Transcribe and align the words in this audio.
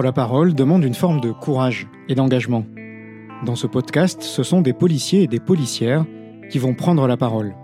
La 0.00 0.10
parole 0.10 0.54
demande 0.54 0.84
une 0.84 0.94
forme 0.94 1.20
de 1.20 1.32
courage 1.32 1.86
et 2.08 2.14
d'engagement. 2.14 2.64
Dans 3.44 3.54
ce 3.54 3.66
podcast, 3.66 4.22
ce 4.22 4.42
sont 4.42 4.62
des 4.62 4.72
policiers 4.72 5.24
et 5.24 5.26
des 5.26 5.38
policières 5.38 6.06
qui 6.50 6.58
vont 6.58 6.74
prendre 6.74 7.06
la 7.06 7.18
parole. 7.18 7.54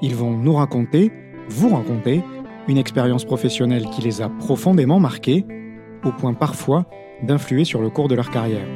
Ils 0.00 0.14
vont 0.14 0.30
nous 0.30 0.54
raconter, 0.54 1.10
vous 1.48 1.74
raconter, 1.74 2.22
une 2.68 2.78
expérience 2.78 3.24
professionnelle 3.24 3.86
qui 3.90 4.00
les 4.00 4.22
a 4.22 4.28
profondément 4.28 5.00
marqués, 5.00 5.44
au 6.04 6.12
point 6.12 6.34
parfois 6.34 6.86
d'influer 7.22 7.64
sur 7.64 7.82
le 7.82 7.90
cours 7.90 8.08
de 8.08 8.14
leur 8.14 8.30
carrière. 8.30 8.66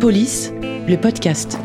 Police, 0.00 0.52
le 0.88 0.96
podcast. 0.96 1.58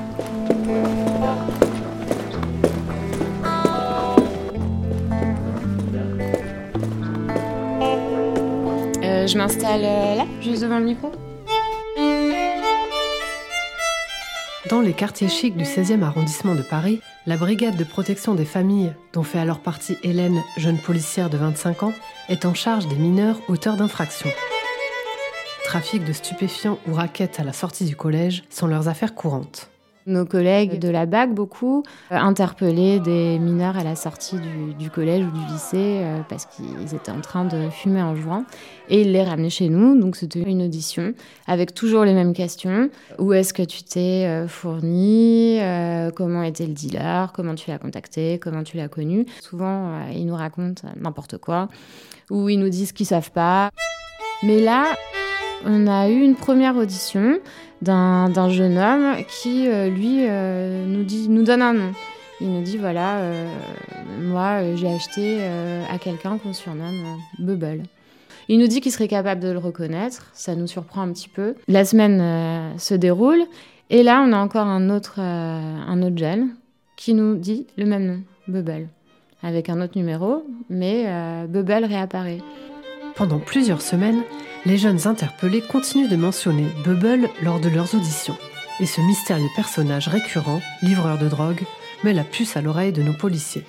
Je 9.27 9.37
m'installe 9.37 9.83
euh, 9.83 10.15
là, 10.15 10.25
juste 10.41 10.63
devant 10.63 10.79
le 10.79 10.85
micro. 10.85 11.11
Dans 14.69 14.81
les 14.81 14.93
quartiers 14.93 15.29
chics 15.29 15.55
du 15.55 15.65
16e 15.65 16.01
arrondissement 16.03 16.55
de 16.55 16.61
Paris, 16.61 16.99
la 17.25 17.37
brigade 17.37 17.77
de 17.77 17.83
protection 17.83 18.33
des 18.33 18.45
familles, 18.45 18.93
dont 19.13 19.23
fait 19.23 19.39
alors 19.39 19.59
partie 19.59 19.97
Hélène, 20.03 20.41
jeune 20.57 20.77
policière 20.77 21.29
de 21.29 21.37
25 21.37 21.83
ans, 21.83 21.93
est 22.29 22.45
en 22.45 22.53
charge 22.53 22.87
des 22.87 22.95
mineurs 22.95 23.39
auteurs 23.49 23.77
d'infractions. 23.77 24.31
Trafic 25.65 26.03
de 26.03 26.13
stupéfiants 26.13 26.79
ou 26.87 26.93
raquettes 26.93 27.39
à 27.39 27.43
la 27.43 27.53
sortie 27.53 27.85
du 27.85 27.95
collège 27.95 28.43
sont 28.49 28.67
leurs 28.67 28.87
affaires 28.87 29.15
courantes. 29.15 29.72
Nos 30.05 30.25
collègues 30.25 30.79
de 30.79 30.89
la 30.89 31.05
BAC, 31.05 31.33
beaucoup, 31.33 31.83
euh, 32.11 32.15
interpellaient 32.15 32.99
des 32.99 33.39
mineurs 33.39 33.77
à 33.77 33.83
la 33.83 33.95
sortie 33.95 34.37
du, 34.37 34.73
du 34.73 34.89
collège 34.89 35.25
ou 35.25 35.31
du 35.31 35.45
lycée 35.51 36.01
euh, 36.01 36.19
parce 36.27 36.45
qu'ils 36.45 36.93
étaient 36.93 37.11
en 37.11 37.21
train 37.21 37.45
de 37.45 37.69
fumer 37.69 38.01
en 38.01 38.15
jouant. 38.15 38.45
Et 38.89 39.01
ils 39.01 39.11
les 39.13 39.23
ramenaient 39.23 39.49
chez 39.49 39.69
nous. 39.69 39.99
Donc 39.99 40.15
c'était 40.17 40.41
une 40.41 40.61
audition 40.61 41.13
avec 41.47 41.73
toujours 41.73 42.03
les 42.03 42.13
mêmes 42.13 42.33
questions. 42.33 42.89
Où 43.17 43.33
est-ce 43.33 43.53
que 43.53 43.63
tu 43.63 43.83
t'es 43.83 44.25
euh, 44.25 44.47
fourni 44.47 45.59
euh, 45.61 46.11
Comment 46.11 46.43
était 46.43 46.65
le 46.65 46.73
dealer 46.73 47.31
Comment 47.33 47.55
tu 47.55 47.69
l'as 47.71 47.79
contacté 47.79 48.39
Comment 48.39 48.63
tu 48.63 48.77
l'as 48.77 48.89
connu 48.89 49.25
Souvent, 49.41 50.07
ils 50.11 50.25
nous 50.25 50.35
racontent 50.35 50.87
n'importe 50.97 51.37
quoi. 51.37 51.69
Ou 52.29 52.49
ils 52.49 52.59
nous 52.59 52.69
disent 52.69 52.91
qu'ils 52.91 53.05
savent 53.05 53.31
pas. 53.31 53.69
Mais 54.43 54.59
là, 54.59 54.93
on 55.65 55.87
a 55.87 56.09
eu 56.09 56.21
une 56.21 56.35
première 56.35 56.75
audition 56.75 57.39
d'un 57.81 58.49
jeune 58.49 58.77
homme 58.77 59.17
qui, 59.27 59.67
euh, 59.67 59.89
lui, 59.89 60.19
euh, 60.21 60.85
nous, 60.85 61.03
dit, 61.03 61.27
nous 61.29 61.43
donne 61.43 61.61
un 61.61 61.73
nom. 61.73 61.91
Il 62.41 62.51
nous 62.51 62.61
dit 62.61 62.77
voilà, 62.77 63.17
euh, 63.17 63.47
moi, 64.21 64.75
j'ai 64.75 64.87
acheté 64.87 65.39
à 65.89 65.97
quelqu'un 65.97 66.37
qu'on 66.37 66.53
surnomme 66.53 67.17
Bubble. 67.39 67.83
Il 68.49 68.59
nous 68.59 68.67
dit 68.67 68.81
qu'il 68.81 68.91
serait 68.91 69.07
capable 69.07 69.41
de 69.41 69.49
le 69.49 69.59
reconnaître. 69.59 70.27
Ça 70.33 70.55
nous 70.55 70.67
surprend 70.67 71.01
un 71.01 71.13
petit 71.13 71.29
peu. 71.29 71.55
La 71.67 71.85
semaine 71.85 72.77
se 72.77 72.93
déroule. 72.93 73.41
Et 73.89 74.03
là, 74.03 74.23
on 74.27 74.33
a 74.33 74.37
encore 74.37 74.67
un 74.67 74.89
autre, 74.89 75.19
un 75.19 76.01
autre 76.01 76.17
jeune 76.17 76.49
qui 76.97 77.13
nous 77.13 77.35
dit 77.35 77.67
le 77.77 77.85
même 77.85 78.05
nom, 78.05 78.19
Bubble. 78.47 78.89
Avec 79.41 79.69
un 79.69 79.79
autre 79.79 79.97
numéro, 79.97 80.45
mais 80.69 81.05
Bubble 81.47 81.85
réapparaît. 81.85 82.39
Pendant 83.15 83.37
plusieurs 83.37 83.81
semaines, 83.81 84.23
les 84.65 84.77
jeunes 84.77 85.07
interpellés 85.07 85.61
continuent 85.61 86.09
de 86.09 86.15
mentionner 86.15 86.65
Bubble 86.83 87.29
lors 87.43 87.59
de 87.59 87.69
leurs 87.69 87.93
auditions. 87.93 88.37
Et 88.79 88.87
ce 88.87 89.01
mystérieux 89.01 89.49
personnage 89.55 90.07
récurrent, 90.07 90.61
livreur 90.81 91.19
de 91.19 91.29
drogue, 91.29 91.61
met 92.03 92.13
la 92.13 92.23
puce 92.23 92.57
à 92.57 92.61
l'oreille 92.61 92.91
de 92.91 93.03
nos 93.03 93.13
policiers. 93.13 93.65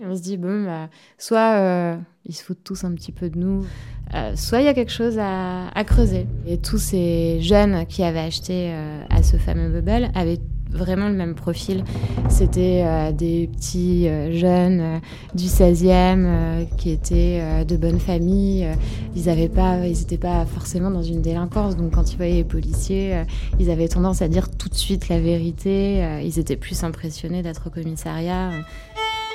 On 0.00 0.14
se 0.14 0.22
dit, 0.22 0.36
bon, 0.36 0.64
bah, 0.64 0.88
soit 1.18 1.58
euh, 1.58 1.96
ils 2.24 2.34
se 2.34 2.44
foutent 2.44 2.62
tous 2.62 2.84
un 2.84 2.92
petit 2.92 3.10
peu 3.10 3.28
de 3.28 3.36
nous, 3.36 3.66
euh, 4.14 4.36
soit 4.36 4.60
il 4.60 4.66
y 4.66 4.68
a 4.68 4.74
quelque 4.74 4.92
chose 4.92 5.18
à, 5.18 5.68
à 5.70 5.82
creuser. 5.82 6.28
Et 6.46 6.58
tous 6.58 6.78
ces 6.78 7.40
jeunes 7.40 7.84
qui 7.86 8.04
avaient 8.04 8.20
acheté 8.20 8.70
euh, 8.70 9.02
à 9.10 9.24
ce 9.24 9.38
fameux 9.38 9.70
Bubble 9.70 10.08
avaient 10.14 10.38
vraiment 10.70 11.08
le 11.08 11.14
même 11.14 11.34
profil. 11.34 11.84
C'était 12.28 12.82
euh, 12.84 13.12
des 13.12 13.48
petits 13.48 14.08
euh, 14.08 14.32
jeunes 14.32 14.80
euh, 14.80 14.98
du 15.34 15.46
16e 15.46 16.24
euh, 16.24 16.64
qui 16.76 16.90
étaient 16.90 17.64
de 17.64 17.76
bonne 17.76 18.00
famille. 18.00 18.68
Ils 19.16 19.26
n'étaient 19.26 19.48
pas, 19.48 19.78
pas 20.20 20.46
forcément 20.46 20.90
dans 20.90 21.02
une 21.02 21.22
délinquance. 21.22 21.76
Donc 21.76 21.94
quand 21.94 22.12
ils 22.12 22.16
voyaient 22.16 22.34
les 22.34 22.44
policiers, 22.44 23.22
ils 23.58 23.70
avaient 23.70 23.88
tendance 23.88 24.22
à 24.22 24.28
dire 24.28 24.48
tout 24.50 24.68
de 24.68 24.74
suite 24.74 25.08
la 25.08 25.20
vérité. 25.20 26.20
Ils 26.22 26.38
étaient 26.38 26.56
plus 26.56 26.84
impressionnés 26.84 27.42
d'être 27.42 27.66
au 27.66 27.70
commissariat. 27.70 28.50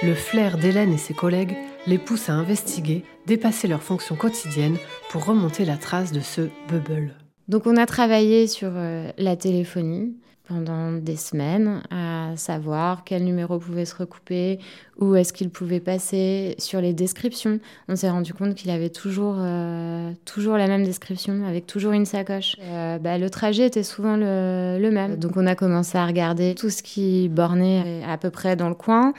Le 0.01 0.13
flair 0.13 0.57
d'Hélène 0.57 0.93
et 0.93 0.97
ses 0.97 1.13
collègues 1.13 1.55
les 1.87 1.97
pousse 1.97 2.29
à 2.29 2.33
investiguer, 2.33 3.03
dépasser 3.27 3.67
leurs 3.67 3.83
fonctions 3.83 4.15
quotidiennes 4.15 4.77
pour 5.09 5.25
remonter 5.25 5.65
la 5.65 5.77
trace 5.77 6.11
de 6.11 6.19
ce 6.19 6.49
Bubble. 6.69 7.22
Donc 7.47 7.67
on 7.67 7.77
a 7.77 7.85
travaillé 7.85 8.47
sur 8.47 8.71
euh, 8.73 9.11
la 9.17 9.35
téléphonie 9.35 10.15
pendant 10.47 10.91
des 10.91 11.15
semaines 11.15 11.81
à 11.89 12.33
savoir 12.35 13.03
quel 13.05 13.23
numéro 13.23 13.59
pouvait 13.59 13.85
se 13.85 13.95
recouper, 13.95 14.59
où 14.99 15.15
est-ce 15.15 15.31
qu'il 15.31 15.49
pouvait 15.49 15.79
passer, 15.79 16.55
sur 16.57 16.81
les 16.81 16.93
descriptions. 16.93 17.59
On 17.87 17.95
s'est 17.95 18.09
rendu 18.09 18.33
compte 18.33 18.55
qu'il 18.55 18.69
avait 18.69 18.89
toujours, 18.89 19.37
euh, 19.39 20.11
toujours 20.25 20.57
la 20.57 20.67
même 20.67 20.83
description, 20.83 21.45
avec 21.47 21.65
toujours 21.65 21.93
une 21.93 22.05
sacoche. 22.05 22.57
Euh, 22.61 22.97
bah, 22.97 23.17
le 23.17 23.29
trajet 23.29 23.67
était 23.67 23.83
souvent 23.83 24.17
le, 24.17 24.77
le 24.79 24.91
même. 24.91 25.15
Donc 25.15 25.37
on 25.37 25.47
a 25.47 25.55
commencé 25.55 25.97
à 25.97 26.05
regarder 26.05 26.55
tout 26.55 26.69
ce 26.69 26.83
qui 26.83 27.29
bornait 27.29 28.03
à 28.07 28.17
peu 28.17 28.29
près 28.29 28.55
dans 28.57 28.69
le 28.69 28.75
coin. 28.75 29.13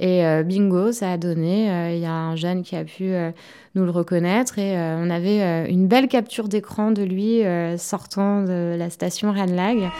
Et 0.00 0.24
euh, 0.24 0.44
bingo, 0.44 0.92
ça 0.92 1.12
a 1.12 1.16
donné. 1.16 1.70
euh, 1.70 1.92
Il 1.92 2.00
y 2.00 2.06
a 2.06 2.12
un 2.12 2.36
jeune 2.36 2.62
qui 2.62 2.76
a 2.76 2.84
pu 2.84 3.12
euh, 3.12 3.32
nous 3.74 3.84
le 3.84 3.90
reconnaître 3.90 4.58
et 4.58 4.76
on 4.76 5.10
avait 5.10 5.70
une 5.70 5.88
belle 5.88 6.08
capture 6.08 6.48
d'écran 6.48 6.90
de 6.90 7.02
lui 7.02 7.42
sortant 7.78 8.42
de 8.42 8.76
la 8.76 8.90
station 8.90 9.32
Ranlag. 9.32 9.90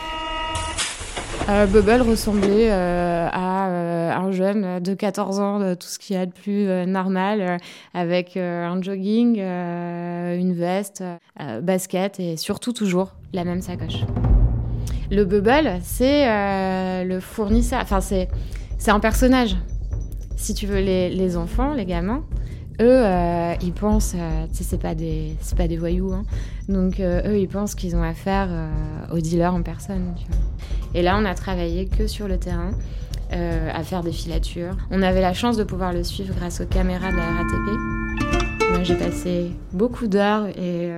Bubble 1.47 2.03
ressemblait 2.03 2.70
à 2.70 4.16
un 4.16 4.31
jeune 4.32 4.81
de 4.81 4.94
14 4.94 5.38
ans, 5.38 5.60
de 5.60 5.75
tout 5.75 5.86
ce 5.86 5.98
qu'il 5.98 6.16
y 6.16 6.19
a 6.19 6.26
de 6.26 6.32
plus 6.32 6.66
normal, 6.86 7.59
avec 7.94 8.36
un 8.36 8.82
jogging, 8.82 9.38
une 9.38 10.54
veste, 10.54 11.04
basket 11.62 12.19
et 12.19 12.36
surtout 12.36 12.72
toujours 12.72 13.15
la 13.32 13.44
même 13.44 13.60
sacoche. 13.60 14.00
Le 15.10 15.25
Bubble, 15.25 15.78
c'est 15.82 16.25
le 17.04 17.20
fournisseur, 17.20 17.80
enfin 17.82 18.00
c'est 18.00 18.28
un 18.88 19.00
personnage. 19.00 19.56
Si 20.38 20.54
tu 20.54 20.66
veux, 20.66 20.78
les, 20.78 21.37
enfants, 21.37 21.75
les 21.75 21.84
gamins, 21.84 22.22
eux, 22.81 23.04
euh, 23.04 23.54
ils 23.60 23.72
pensent, 23.72 24.15
euh, 24.15 24.47
tu 24.47 24.59
sais, 24.59 24.65
c'est 24.65 24.81
pas 24.81 24.94
des, 24.94 25.37
pas 25.56 25.66
des 25.66 25.76
voyous, 25.76 26.12
hein. 26.12 26.22
donc 26.69 27.00
euh, 27.00 27.32
eux, 27.32 27.38
ils 27.41 27.49
pensent 27.49 27.75
qu'ils 27.75 27.97
ont 27.97 28.04
affaire 28.04 28.47
euh, 28.48 28.71
au 29.12 29.19
dealer 29.19 29.53
en 29.53 29.62
personne. 29.62 30.15
Et 30.94 31.03
là, 31.03 31.19
on 31.21 31.25
a 31.25 31.34
travaillé 31.34 31.87
que 31.87 32.06
sur 32.06 32.28
le 32.28 32.38
terrain. 32.38 32.71
à 33.31 33.82
faire 33.82 34.03
des 34.03 34.12
filatures. 34.12 34.77
On 34.91 35.03
avait 35.03 35.21
la 35.21 35.34
chance 35.34 35.56
de 35.59 35.65
pouvoir 35.65 35.93
le 35.93 36.03
suivre 36.03 36.34
grâce 36.34 36.62
aux 36.62 36.66
caméras 36.66 37.10
de 37.10 37.16
la 37.16 37.25
RATP. 37.25 38.71
Moi, 38.71 38.82
j'ai 38.84 38.94
passé 38.97 39.50
beaucoup 39.72 40.06
d'heures 40.06 40.47
et, 40.56 40.91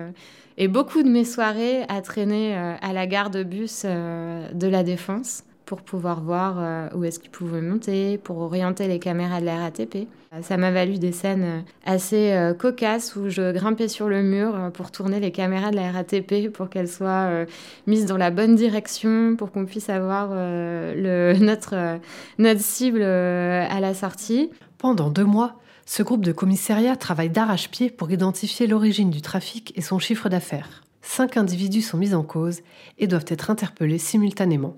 et 0.57 0.69
beaucoup 0.69 1.03
de 1.03 1.09
mes 1.09 1.25
soirées 1.25 1.83
à 1.89 2.03
traîner 2.03 2.55
à 2.55 2.93
la 2.93 3.07
gare 3.09 3.31
de 3.31 3.43
bus 3.43 3.85
de 3.85 4.69
la 4.69 4.85
Défense 4.85 5.43
pour 5.71 5.83
pouvoir 5.83 6.21
voir 6.21 6.57
euh, 6.59 6.89
où 6.97 7.05
est-ce 7.05 7.21
qu'ils 7.21 7.31
pouvaient 7.31 7.61
monter, 7.61 8.19
pour 8.19 8.39
orienter 8.39 8.89
les 8.89 8.99
caméras 8.99 9.41
de 9.41 9.47
la 9.47 9.57
RATP. 9.59 10.09
Euh, 10.35 10.43
Ça 10.43 10.57
m'a 10.57 10.73
valu 10.73 10.99
des 10.99 11.13
scènes 11.13 11.45
euh, 11.45 11.61
assez 11.87 12.37
cocasses 12.59 13.15
où 13.15 13.29
je 13.29 13.53
grimpais 13.53 13.87
sur 13.87 14.09
le 14.09 14.21
mur 14.25 14.73
pour 14.75 14.91
tourner 14.91 15.21
les 15.21 15.31
caméras 15.31 15.71
de 15.71 15.77
la 15.77 15.93
RATP 15.93 16.51
pour 16.53 16.71
qu'elles 16.71 16.89
soient 16.89 17.47
mises 17.87 18.05
dans 18.07 18.17
la 18.17 18.33
bonne 18.33 18.57
direction, 18.57 19.37
pour 19.37 19.53
qu'on 19.53 19.65
puisse 19.65 19.89
avoir 19.91 20.31
notre, 21.41 22.01
notre 22.39 22.61
cible 22.61 23.03
à 23.03 23.79
la 23.79 23.95
sortie. 23.95 24.51
Pendant 24.77 25.09
deux 25.09 25.25
mois, 25.25 25.61
ce 25.87 26.03
groupe 26.03 26.25
de 26.25 26.33
commissariat 26.33 26.97
travaille 26.97 27.31
d'arrache-pied 27.31 27.91
pour 27.91 28.11
identifier 28.11 28.67
l'origine 28.67 29.11
du 29.11 29.23
trafic 29.23 29.73
et 29.77 29.83
son 29.83 30.01
chiffre 30.01 30.29
d'affaires. 30.29 30.83
Cinq 31.01 31.37
individus 31.37 31.83
sont 31.83 31.97
mis 31.97 32.13
en 32.13 32.25
cause 32.25 32.59
et 32.99 33.07
doivent 33.07 33.27
être 33.29 33.51
interpellés 33.51 33.99
simultanément. 33.99 34.75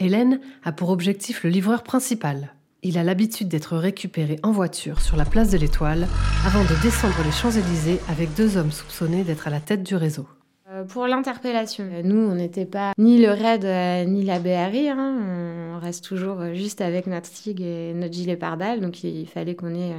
Hélène 0.00 0.40
a 0.64 0.72
pour 0.72 0.88
objectif 0.88 1.44
le 1.44 1.50
livreur 1.50 1.82
principal. 1.82 2.54
Il 2.82 2.96
a 2.96 3.04
l'habitude 3.04 3.48
d'être 3.48 3.76
récupéré 3.76 4.38
en 4.42 4.50
voiture 4.50 5.02
sur 5.02 5.16
la 5.18 5.26
place 5.26 5.50
de 5.50 5.58
l'Étoile 5.58 6.08
avant 6.46 6.62
de 6.62 6.82
descendre 6.82 7.22
les 7.22 7.30
Champs-Élysées 7.30 8.00
avec 8.08 8.34
deux 8.34 8.56
hommes 8.56 8.72
soupçonnés 8.72 9.24
d'être 9.24 9.46
à 9.46 9.50
la 9.50 9.60
tête 9.60 9.82
du 9.82 9.94
réseau. 9.96 10.26
Euh, 10.70 10.84
Pour 10.84 11.06
l'interpellation, 11.06 11.84
euh, 11.92 12.00
nous, 12.02 12.16
on 12.16 12.34
n'était 12.34 12.64
pas 12.64 12.92
ni 12.96 13.18
le 13.18 13.28
RAID 13.32 13.64
euh, 13.66 14.04
ni 14.06 14.24
la 14.24 14.38
BRI. 14.38 14.88
hein. 14.88 15.74
On 15.76 15.78
reste 15.78 16.02
toujours 16.04 16.54
juste 16.54 16.80
avec 16.80 17.06
notre 17.06 17.26
STIG 17.26 17.60
et 17.60 17.92
notre 17.94 18.14
gilet 18.14 18.36
pare-balles. 18.36 18.80
Donc, 18.80 19.04
il 19.04 19.26
fallait 19.26 19.54
qu'on 19.54 19.74
ait 19.74 19.94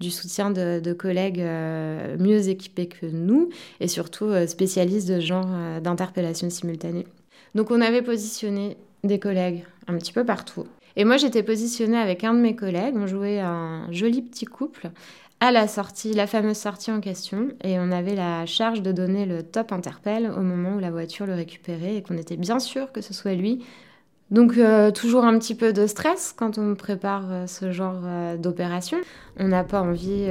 du 0.00 0.10
soutien 0.10 0.50
de, 0.50 0.80
de 0.80 0.92
collègues 0.92 1.42
mieux 2.18 2.48
équipés 2.48 2.86
que 2.88 3.04
nous 3.06 3.48
et 3.80 3.88
surtout 3.88 4.30
spécialistes 4.46 5.06
de 5.08 5.20
genre 5.20 5.46
d'interpellation 5.82 6.48
simultanée. 6.48 7.06
Donc, 7.54 7.70
on 7.70 7.80
avait 7.82 8.00
positionné 8.00 8.78
des 9.04 9.18
collègues 9.18 9.64
un 9.86 9.96
petit 9.96 10.12
peu 10.12 10.24
partout. 10.24 10.66
Et 10.96 11.04
moi, 11.04 11.16
j'étais 11.16 11.42
positionnée 11.42 11.98
avec 11.98 12.24
un 12.24 12.34
de 12.34 12.40
mes 12.40 12.56
collègues. 12.56 12.94
On 12.96 13.06
jouait 13.06 13.40
un 13.40 13.86
joli 13.92 14.22
petit 14.22 14.44
couple 14.44 14.90
à 15.40 15.52
la 15.52 15.68
sortie, 15.68 16.12
la 16.14 16.26
fameuse 16.26 16.56
sortie 16.56 16.90
en 16.90 17.00
question, 17.00 17.50
et 17.62 17.78
on 17.78 17.92
avait 17.92 18.16
la 18.16 18.44
charge 18.44 18.82
de 18.82 18.90
donner 18.90 19.24
le 19.24 19.44
top 19.44 19.70
interpelle 19.70 20.32
au 20.36 20.40
moment 20.40 20.74
où 20.74 20.78
la 20.80 20.90
voiture 20.90 21.26
le 21.26 21.34
récupérait 21.34 21.96
et 21.96 22.02
qu'on 22.02 22.16
était 22.16 22.36
bien 22.36 22.58
sûr 22.58 22.90
que 22.90 23.00
ce 23.00 23.14
soit 23.14 23.34
lui. 23.34 23.64
Donc 24.30 24.58
euh, 24.58 24.90
toujours 24.90 25.24
un 25.24 25.38
petit 25.38 25.54
peu 25.54 25.72
de 25.72 25.86
stress 25.86 26.34
quand 26.36 26.58
on 26.58 26.74
prépare 26.74 27.24
euh, 27.30 27.46
ce 27.46 27.72
genre 27.72 28.00
euh, 28.04 28.36
d'opération. 28.36 28.98
On 29.38 29.48
n'a 29.48 29.64
pas 29.64 29.80
envie 29.80 30.28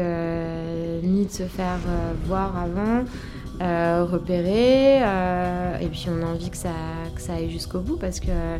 ni 1.04 1.26
de 1.26 1.32
se 1.32 1.44
faire 1.44 1.80
voir 2.26 2.58
avant, 2.58 3.06
repérer, 4.04 4.98
et 5.82 5.88
puis 5.88 6.08
on 6.10 6.22
a 6.26 6.30
envie 6.30 6.50
que 6.50 6.58
ça, 6.58 6.70
ça 7.18 7.34
aille 7.34 7.50
jusqu'au 7.50 7.80
bout 7.80 7.98
parce 7.98 8.20
que 8.20 8.58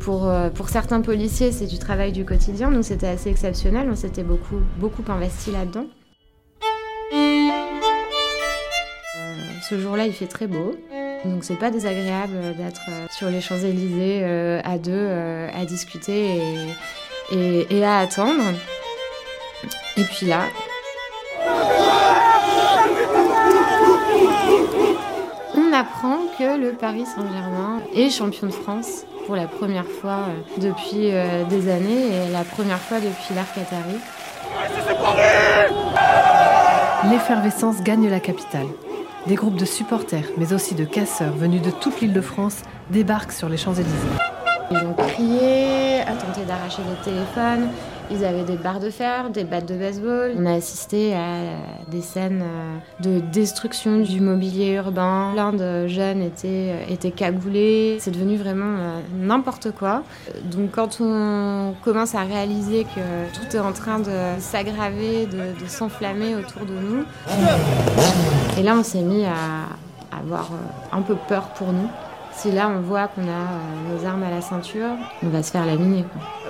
pour, 0.00 0.30
pour 0.54 0.68
certains 0.68 1.00
policiers 1.00 1.52
c'est 1.52 1.66
du 1.66 1.78
travail 1.78 2.12
du 2.12 2.24
quotidien, 2.24 2.70
donc 2.70 2.84
c'était 2.84 3.08
assez 3.08 3.30
exceptionnel, 3.30 3.88
on 3.90 3.96
s'était 3.96 4.22
beaucoup, 4.22 4.60
beaucoup 4.78 5.04
investi 5.08 5.50
là-dedans. 5.50 5.86
ce 9.68 9.80
jour-là 9.80 10.06
il 10.06 10.12
fait 10.12 10.26
très 10.26 10.46
beau. 10.46 10.74
Donc 11.24 11.42
c'est 11.42 11.58
pas 11.58 11.70
désagréable 11.70 12.54
d'être 12.56 12.82
euh, 12.90 13.06
sur 13.10 13.30
les 13.30 13.40
Champs-Élysées 13.40 14.20
euh, 14.22 14.60
à 14.62 14.76
deux, 14.76 14.92
euh, 14.92 15.48
à 15.54 15.64
discuter 15.64 16.38
et, 17.32 17.84
à 17.84 17.98
attendre. 17.98 18.42
Et 19.96 20.02
puis 20.02 20.26
là, 20.26 20.42
apprend 25.74 26.18
que 26.38 26.56
le 26.56 26.72
Paris 26.72 27.04
Saint-Germain 27.04 27.80
est 27.94 28.08
champion 28.08 28.46
de 28.46 28.52
France 28.52 29.04
pour 29.26 29.34
la 29.34 29.46
première 29.46 29.86
fois 29.86 30.26
depuis 30.58 31.10
des 31.50 31.70
années 31.70 32.06
et 32.06 32.32
la 32.32 32.44
première 32.44 32.78
fois 32.78 32.98
depuis 32.98 33.34
l'ère 33.34 33.52
Qatari. 33.52 33.98
L'effervescence 37.10 37.82
gagne 37.82 38.08
la 38.08 38.20
capitale. 38.20 38.66
Des 39.26 39.34
groupes 39.34 39.56
de 39.56 39.64
supporters, 39.64 40.28
mais 40.36 40.52
aussi 40.52 40.74
de 40.74 40.84
casseurs 40.84 41.32
venus 41.32 41.62
de 41.62 41.70
toute 41.70 42.00
l'île 42.00 42.12
de 42.12 42.20
France 42.20 42.62
débarquent 42.90 43.32
sur 43.32 43.48
les 43.48 43.56
Champs-Élysées. 43.56 43.94
Ils 44.70 44.78
ont 44.78 44.94
crié, 44.94 46.02
tenté 46.06 46.46
d'arracher 46.46 46.82
les 46.88 47.04
téléphones. 47.04 47.68
Ils 48.10 48.24
avaient 48.24 48.44
des 48.44 48.56
barres 48.56 48.80
de 48.80 48.90
fer, 48.90 49.30
des 49.30 49.44
battes 49.44 49.66
de 49.66 49.76
baseball. 49.76 50.32
On 50.36 50.46
a 50.46 50.52
assisté 50.52 51.14
à 51.14 51.56
des 51.88 52.02
scènes 52.02 52.42
euh, 52.42 52.78
de 53.00 53.20
destruction 53.20 53.98
du 54.00 54.20
mobilier 54.20 54.74
urbain. 54.74 55.30
Plein 55.32 55.52
de 55.52 55.86
jeunes 55.86 56.22
étaient, 56.22 56.72
euh, 56.72 56.92
étaient 56.92 57.10
cagoulés. 57.10 57.96
C'est 58.00 58.10
devenu 58.10 58.36
vraiment 58.36 58.76
euh, 58.78 59.00
n'importe 59.16 59.70
quoi. 59.72 60.02
Donc 60.44 60.72
quand 60.72 60.98
on 61.00 61.74
commence 61.82 62.14
à 62.14 62.22
réaliser 62.22 62.84
que 62.84 63.34
tout 63.34 63.56
est 63.56 63.60
en 63.60 63.72
train 63.72 63.98
de 63.98 64.12
s'aggraver, 64.38 65.26
de, 65.26 65.66
s'enflammer 65.66 66.36
autour 66.36 66.66
de 66.66 66.74
nous, 66.74 67.04
et 68.58 68.62
là 68.62 68.74
on 68.78 68.82
s'est 68.82 69.00
mis 69.00 69.24
à 69.24 70.16
avoir 70.16 70.50
un 70.92 71.02
peu 71.02 71.16
peur 71.28 71.48
pour 71.54 71.72
nous. 71.72 71.88
Si 72.36 72.50
là 72.50 72.68
on 72.68 72.80
voit 72.80 73.08
qu'on 73.08 73.22
a 73.22 73.24
euh, 73.24 73.96
nos 73.96 74.04
armes 74.04 74.22
à 74.22 74.30
la 74.30 74.40
ceinture, 74.40 74.90
on 75.22 75.28
va 75.28 75.42
se 75.42 75.50
faire 75.50 75.64
laminer. 75.64 76.04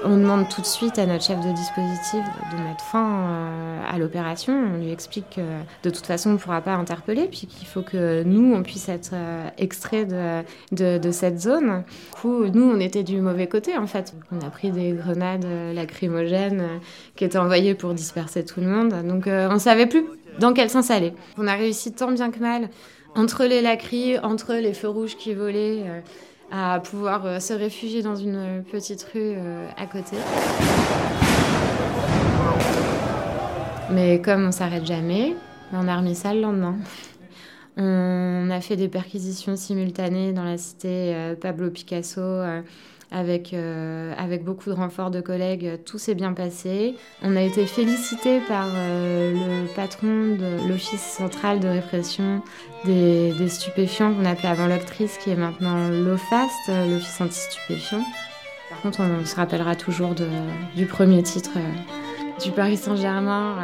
On 0.05 0.17
demande 0.17 0.49
tout 0.49 0.61
de 0.61 0.67
suite 0.67 0.99
à 0.99 1.07
notre 1.07 1.25
chef 1.25 1.39
de 1.41 1.53
dispositif 1.53 2.21
de 2.53 2.63
mettre 2.63 2.83
fin 2.85 3.07
euh, 3.07 3.81
à 3.89 3.99
l'opération. 3.99 4.55
On 4.75 4.79
lui 4.79 4.91
explique 4.91 5.37
que 5.37 5.41
de 5.83 5.91
toute 5.91 6.07
façon 6.07 6.31
on 6.31 6.33
ne 6.33 6.39
pourra 6.39 6.63
pas 6.63 6.73
interpeller, 6.73 7.27
puis 7.27 7.47
qu'il 7.47 7.69
faut 7.69 7.83
que 7.83 8.23
nous 8.25 8.55
on 8.55 8.63
puisse 8.63 8.89
être 8.89 9.11
euh, 9.13 9.49
extraits 9.59 10.09
de, 10.73 10.99
de, 10.99 11.11
cette 11.11 11.41
zone. 11.41 11.85
Du 11.87 12.21
coup, 12.21 12.45
nous 12.47 12.65
on 12.65 12.81
était 12.81 13.03
du 13.03 13.21
mauvais 13.21 13.47
côté 13.47 13.77
en 13.77 13.87
fait. 13.87 14.15
On 14.33 14.45
a 14.45 14.51
pris 14.51 14.73
des 14.73 14.93
grenades 14.93 15.47
lacrymogènes 15.75 16.81
qui 17.15 17.25
étaient 17.25 17.39
envoyées 17.39 17.75
pour 17.75 17.95
disperser 17.95 18.45
tout 18.45 18.61
le 18.61 18.67
monde. 18.67 18.95
Donc 19.07 19.29
on 19.29 19.59
savait 19.59 19.87
plus 19.87 20.05
dans 20.41 20.53
quel 20.55 20.71
sens 20.71 20.91
aller. 20.91 21.13
On 21.39 21.47
a 21.47 21.55
réussi 21.55 21.93
tant 21.93 22.11
bien 22.11 22.31
que 22.31 22.41
mal 22.41 22.69
entre 23.15 23.45
les 23.45 23.61
lacriers, 23.61 24.19
entre 24.21 24.55
les 24.55 24.75
feux 24.75 24.89
rouges 24.89 25.17
qui 25.17 25.35
volaient, 25.35 25.85
euh, 25.87 26.01
à 26.51 26.81
pouvoir 26.81 27.27
euh, 27.27 27.41
se 27.41 27.53
réfugier 27.53 28.03
dans 28.03 28.17
une 28.17 28.65
petite 28.71 29.03
rue 29.15 29.35
euh, 29.37 29.67
à 29.77 29.87
côté. 29.87 30.17
Mais 33.91 34.21
comme 34.21 34.47
on 34.47 34.53
s'arrête 34.53 34.87
jamais, 34.87 35.35
on 35.73 35.87
a 35.87 35.97
remis 35.97 36.15
ça 36.15 36.35
le 36.35 36.41
lendemain. 36.41 36.77
On 37.77 38.51
a 38.53 38.61
fait 38.61 38.77
des 38.77 38.87
perquisitions 38.87 39.57
simultanées 39.57 40.33
dans 40.33 40.45
la 40.45 40.59
cité 40.59 41.35
Pablo 41.41 41.71
Picasso 41.71 42.21
avec, 43.15 43.55
euh, 43.55 44.13
avec 44.19 44.45
beaucoup 44.45 44.69
de 44.69 44.75
renforts 44.75 45.13
de 45.13 45.21
collègues, 45.21 45.79
tout 45.85 45.99
s'est 45.99 46.17
bien 46.17 46.33
passé. 46.33 46.97
On 47.23 47.37
a 47.37 47.43
été 47.43 47.65
félicité 47.65 48.41
par 48.49 48.67
euh, 48.75 49.33
le 49.33 49.75
patron 49.75 50.35
de 50.37 50.69
l'Office 50.69 51.01
central 51.01 51.61
de 51.61 51.69
répression 51.69 52.43
des, 52.85 53.33
stupéfiants 53.49 54.13
qu'on 54.13 54.25
appelait 54.25 54.49
avant 54.49 54.67
l'octrice, 54.67 55.17
qui 55.19 55.31
est 55.31 55.37
maintenant 55.37 55.89
l'OFAST, 55.89 56.69
l'Office 56.91 57.21
anti-stupéfiants. 57.21 58.05
Par 58.69 58.81
contre, 58.81 59.01
on 59.01 59.25
se 59.25 59.37
rappellera 59.37 59.77
toujours 59.77 60.15
du 60.75 60.87
premier 60.87 61.23
titre 61.23 61.53
euh, 61.57 61.61
du 62.43 62.51
Paris 62.51 62.77
Saint-Germain. 62.77 63.57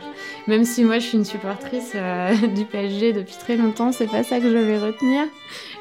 Même 0.46 0.64
si 0.64 0.84
moi 0.84 0.98
je 0.98 1.06
suis 1.06 1.18
une 1.18 1.24
supportrice 1.24 1.94
du 2.54 2.64
PSG 2.64 3.12
depuis 3.12 3.36
très 3.38 3.56
longtemps, 3.56 3.92
c'est 3.92 4.06
pas 4.06 4.22
ça 4.22 4.40
que 4.40 4.50
je 4.50 4.56
vais 4.56 4.78
retenir. 4.78 5.24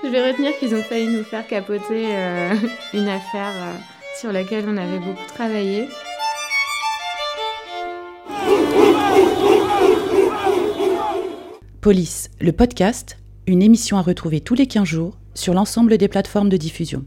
Je 0.03 0.09
vais 0.09 0.31
retenir 0.31 0.57
qu'ils 0.57 0.75
ont 0.75 0.81
failli 0.81 1.07
nous 1.07 1.23
faire 1.23 1.45
capoter 1.45 2.07
euh, 2.11 2.53
une 2.93 3.07
affaire 3.07 3.53
euh, 3.55 3.75
sur 4.19 4.31
laquelle 4.31 4.65
on 4.67 4.77
avait 4.77 4.99
beaucoup 4.99 5.25
travaillé. 5.27 5.87
Police, 11.81 12.29
le 12.39 12.51
podcast, 12.51 13.17
une 13.47 13.61
émission 13.61 13.97
à 13.97 14.01
retrouver 14.01 14.41
tous 14.41 14.53
les 14.53 14.67
15 14.67 14.83
jours 14.85 15.17
sur 15.33 15.53
l'ensemble 15.53 15.97
des 15.97 16.07
plateformes 16.07 16.49
de 16.49 16.57
diffusion. 16.57 17.05